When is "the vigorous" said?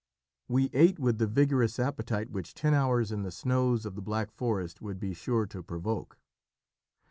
1.19-1.77